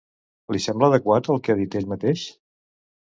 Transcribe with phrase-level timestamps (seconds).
[0.55, 2.25] Li sembla adequat el que ha dit ell mateix?